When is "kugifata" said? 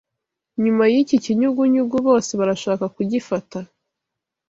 2.95-3.57